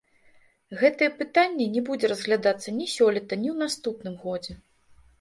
Гэтае 0.79 1.09
пытанне 1.19 1.67
не 1.77 1.85
будзе 1.91 2.11
разглядацца 2.13 2.77
ні 2.81 2.91
сёлета, 2.97 3.33
ні 3.45 3.49
ў 3.55 3.71
наступным 3.71 4.15
годзе. 4.29 4.53